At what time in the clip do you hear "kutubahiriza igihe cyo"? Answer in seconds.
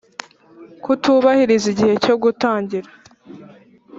0.83-2.15